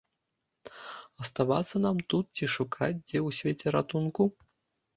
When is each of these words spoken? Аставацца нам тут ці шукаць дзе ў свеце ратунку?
Аставацца 1.23 1.75
нам 1.85 1.97
тут 2.15 2.25
ці 2.35 2.45
шукаць 2.55 2.91
дзе 3.07 3.19
ў 3.27 3.41
свеце 3.43 3.67
ратунку? 3.79 4.23